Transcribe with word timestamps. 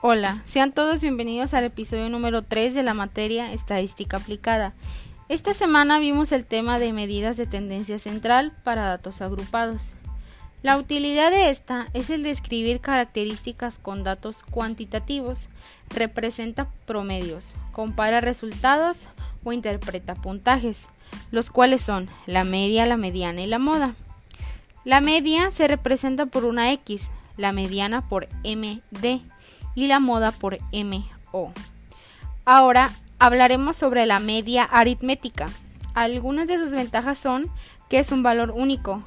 Hola, 0.00 0.44
sean 0.46 0.70
todos 0.70 1.00
bienvenidos 1.00 1.54
al 1.54 1.64
episodio 1.64 2.08
número 2.08 2.42
3 2.42 2.72
de 2.72 2.84
la 2.84 2.94
materia 2.94 3.52
Estadística 3.52 4.18
aplicada. 4.18 4.72
Esta 5.28 5.54
semana 5.54 5.98
vimos 5.98 6.30
el 6.30 6.44
tema 6.44 6.78
de 6.78 6.92
medidas 6.92 7.36
de 7.36 7.46
tendencia 7.46 7.98
central 7.98 8.52
para 8.62 8.84
datos 8.84 9.20
agrupados. 9.22 9.94
La 10.62 10.78
utilidad 10.78 11.32
de 11.32 11.50
esta 11.50 11.88
es 11.94 12.10
el 12.10 12.22
describir 12.22 12.80
características 12.80 13.80
con 13.80 14.04
datos 14.04 14.44
cuantitativos, 14.44 15.48
representa 15.88 16.70
promedios, 16.86 17.56
compara 17.72 18.20
resultados 18.20 19.08
o 19.42 19.52
interpreta 19.52 20.14
puntajes, 20.14 20.84
los 21.32 21.50
cuales 21.50 21.82
son 21.82 22.08
la 22.24 22.44
media, 22.44 22.86
la 22.86 22.96
mediana 22.96 23.42
y 23.42 23.48
la 23.48 23.58
moda. 23.58 23.96
La 24.84 25.00
media 25.00 25.50
se 25.50 25.66
representa 25.66 26.26
por 26.26 26.44
una 26.44 26.70
X, 26.72 27.08
la 27.36 27.50
mediana 27.50 28.08
por 28.08 28.28
MD 28.44 29.22
y 29.78 29.86
la 29.86 30.00
moda 30.00 30.32
por 30.32 30.58
MO. 30.72 31.52
Ahora 32.44 32.90
hablaremos 33.20 33.76
sobre 33.76 34.06
la 34.06 34.18
media 34.18 34.64
aritmética. 34.64 35.46
Algunas 35.94 36.48
de 36.48 36.58
sus 36.58 36.72
ventajas 36.72 37.16
son 37.16 37.48
que 37.88 38.00
es 38.00 38.10
un 38.10 38.24
valor 38.24 38.50
único, 38.50 39.04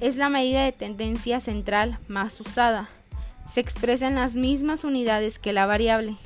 es 0.00 0.16
la 0.16 0.30
medida 0.30 0.64
de 0.64 0.72
tendencia 0.72 1.40
central 1.40 1.98
más 2.08 2.40
usada, 2.40 2.88
se 3.52 3.60
expresa 3.60 4.08
en 4.08 4.14
las 4.14 4.34
mismas 4.34 4.84
unidades 4.84 5.38
que 5.38 5.52
la 5.52 5.66
variable. 5.66 6.16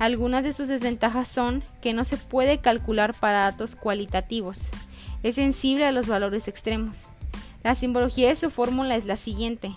Algunas 0.00 0.42
de 0.42 0.52
sus 0.52 0.66
desventajas 0.66 1.28
son 1.28 1.62
que 1.80 1.92
no 1.92 2.02
se 2.02 2.16
puede 2.16 2.58
calcular 2.58 3.14
para 3.14 3.42
datos 3.52 3.76
cualitativos, 3.76 4.70
es 5.22 5.36
sensible 5.36 5.86
a 5.86 5.92
los 5.92 6.08
valores 6.08 6.48
extremos. 6.48 7.10
La 7.62 7.76
simbología 7.76 8.26
de 8.26 8.36
su 8.36 8.50
fórmula 8.50 8.96
es 8.96 9.04
la 9.04 9.16
siguiente. 9.16 9.76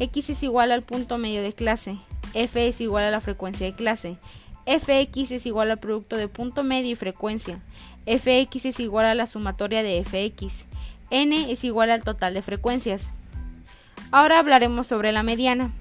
X 0.00 0.30
es 0.30 0.42
igual 0.42 0.72
al 0.72 0.82
punto 0.82 1.18
medio 1.18 1.42
de 1.42 1.52
clase, 1.52 1.98
f 2.42 2.68
es 2.68 2.80
igual 2.80 3.04
a 3.04 3.10
la 3.10 3.20
frecuencia 3.20 3.66
de 3.66 3.74
clase, 3.74 4.18
fx 4.66 5.30
es 5.30 5.46
igual 5.46 5.70
al 5.70 5.78
producto 5.78 6.16
de 6.16 6.28
punto 6.28 6.64
medio 6.64 6.90
y 6.90 6.94
frecuencia, 6.94 7.60
fx 8.06 8.64
es 8.64 8.80
igual 8.80 9.06
a 9.06 9.14
la 9.14 9.26
sumatoria 9.26 9.82
de 9.82 10.04
fx, 10.04 10.66
n 11.10 11.50
es 11.50 11.64
igual 11.64 11.90
al 11.90 12.02
total 12.02 12.34
de 12.34 12.42
frecuencias. 12.42 13.12
Ahora 14.10 14.38
hablaremos 14.38 14.86
sobre 14.86 15.12
la 15.12 15.22
mediana. 15.22 15.72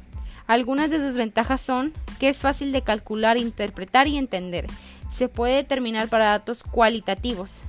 Algunas 0.48 0.90
de 0.90 1.00
sus 1.00 1.16
ventajas 1.16 1.62
son 1.62 1.94
que 2.20 2.30
es 2.30 2.38
fácil 2.38 2.72
de 2.72 2.82
calcular, 2.82 3.38
interpretar 3.38 4.08
y 4.08 4.18
entender. 4.18 4.68
Se 5.12 5.28
puede 5.28 5.56
determinar 5.56 6.10
para 6.10 6.30
datos 6.30 6.64
cualitativos. 6.64 7.64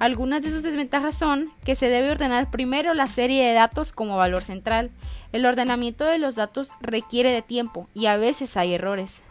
Algunas 0.00 0.40
de 0.40 0.50
sus 0.50 0.62
desventajas 0.62 1.14
son 1.14 1.52
que 1.62 1.76
se 1.76 1.90
debe 1.90 2.10
ordenar 2.10 2.50
primero 2.50 2.94
la 2.94 3.06
serie 3.06 3.46
de 3.46 3.52
datos 3.52 3.92
como 3.92 4.16
valor 4.16 4.42
central. 4.42 4.90
El 5.32 5.44
ordenamiento 5.44 6.06
de 6.06 6.18
los 6.18 6.36
datos 6.36 6.70
requiere 6.80 7.32
de 7.32 7.42
tiempo 7.42 7.86
y 7.92 8.06
a 8.06 8.16
veces 8.16 8.56
hay 8.56 8.72
errores. 8.72 9.22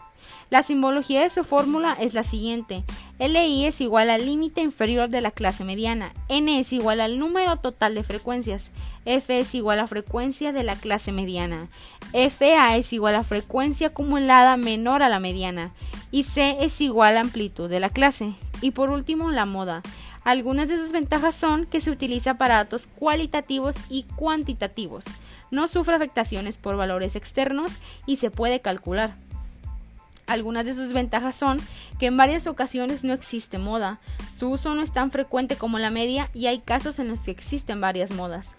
La 0.48 0.62
simbología 0.62 1.22
de 1.22 1.30
su 1.30 1.42
fórmula 1.42 1.96
es 1.98 2.14
la 2.14 2.22
siguiente. 2.22 2.84
LI 3.18 3.66
es 3.66 3.80
igual 3.80 4.10
al 4.10 4.24
límite 4.24 4.60
inferior 4.60 5.08
de 5.08 5.20
la 5.20 5.32
clase 5.32 5.64
mediana. 5.64 6.12
N 6.28 6.60
es 6.60 6.72
igual 6.72 7.00
al 7.00 7.18
número 7.18 7.56
total 7.56 7.96
de 7.96 8.04
frecuencias. 8.04 8.70
F 9.04 9.40
es 9.40 9.54
igual 9.56 9.80
a 9.80 9.88
frecuencia 9.88 10.52
de 10.52 10.62
la 10.62 10.76
clase 10.76 11.10
mediana. 11.10 11.66
FA 12.12 12.76
es 12.76 12.92
igual 12.92 13.16
a 13.16 13.24
frecuencia 13.24 13.88
acumulada 13.88 14.56
menor 14.56 15.02
a 15.02 15.08
la 15.08 15.18
mediana. 15.18 15.72
Y 16.12 16.22
C 16.22 16.58
es 16.60 16.80
igual 16.80 17.16
a 17.16 17.22
amplitud 17.22 17.68
de 17.68 17.80
la 17.80 17.90
clase. 17.90 18.34
Y 18.60 18.72
por 18.72 18.90
último, 18.90 19.30
la 19.30 19.46
moda. 19.46 19.82
Algunas 20.24 20.68
de 20.68 20.76
sus 20.76 20.92
ventajas 20.92 21.34
son 21.34 21.66
que 21.66 21.80
se 21.80 21.90
utiliza 21.90 22.34
para 22.34 22.56
datos 22.56 22.86
cualitativos 22.86 23.76
y 23.88 24.02
cuantitativos, 24.16 25.06
no 25.50 25.66
sufre 25.66 25.96
afectaciones 25.96 26.58
por 26.58 26.76
valores 26.76 27.16
externos 27.16 27.78
y 28.06 28.16
se 28.16 28.30
puede 28.30 28.60
calcular. 28.60 29.14
Algunas 30.26 30.64
de 30.64 30.74
sus 30.74 30.92
ventajas 30.92 31.34
son 31.34 31.58
que 31.98 32.06
en 32.06 32.16
varias 32.16 32.46
ocasiones 32.46 33.02
no 33.02 33.12
existe 33.12 33.58
moda, 33.58 33.98
su 34.32 34.50
uso 34.50 34.74
no 34.74 34.82
es 34.82 34.92
tan 34.92 35.10
frecuente 35.10 35.56
como 35.56 35.78
la 35.78 35.90
media 35.90 36.30
y 36.34 36.46
hay 36.46 36.60
casos 36.60 36.98
en 36.98 37.08
los 37.08 37.22
que 37.22 37.32
existen 37.32 37.80
varias 37.80 38.12
modas. 38.12 38.50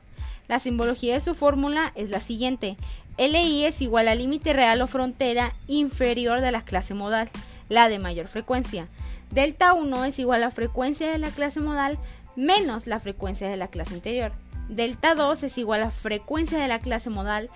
La 0.48 0.60
simbología 0.60 1.14
de 1.14 1.22
su 1.22 1.34
fórmula 1.34 1.94
es 1.96 2.10
la 2.10 2.20
siguiente. 2.20 2.76
LI 3.18 3.66
es 3.66 3.82
igual 3.82 4.10
al 4.10 4.18
límite 4.18 4.52
real 4.52 4.82
o 4.82 4.88
frontera 4.88 5.54
inferior 5.68 6.42
de 6.42 6.52
la 6.52 6.64
clase 6.64 6.94
modal, 6.94 7.30
la 7.70 7.88
de 7.88 8.00
mayor 8.00 8.28
frecuencia. 8.28 8.90
Delta 9.32 9.74
1 9.74 10.06
es 10.06 10.20
igual 10.20 10.44
a 10.44 10.48
la 10.48 10.52
frecuencia 10.52 11.10
de 11.10 11.18
la 11.18 11.30
clase 11.30 11.62
modal 11.62 11.98
menos 12.36 12.86
la 12.86 13.00
frecuencia 13.00 13.50
de 13.50 13.56
la 13.56 13.70
clase 13.70 13.94
anterior. 13.94 14.34
Delta 14.68 15.16
2 15.16 15.44
es 15.44 15.58
igual 15.58 15.82
a 15.82 15.86
la 15.86 15.92
frecuencia 15.92 16.58
de 16.58 16.68
la 16.68 16.80
clase 16.80 17.10
modal 17.10 17.50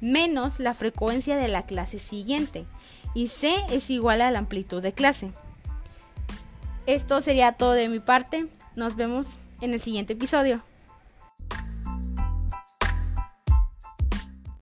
menos 0.00 0.58
la 0.58 0.74
frecuencia 0.74 1.36
de 1.36 1.48
la 1.48 1.66
clase 1.66 1.98
siguiente. 1.98 2.64
Y 3.14 3.28
C 3.28 3.54
es 3.70 3.90
igual 3.90 4.20
a 4.22 4.30
la 4.30 4.38
amplitud 4.38 4.82
de 4.82 4.92
clase. 4.92 5.32
Esto 6.86 7.20
sería 7.20 7.52
todo 7.52 7.72
de 7.72 7.88
mi 7.88 8.00
parte. 8.00 8.48
Nos 8.74 8.96
vemos 8.96 9.38
en 9.60 9.74
el 9.74 9.80
siguiente 9.80 10.14
episodio. 10.14 10.62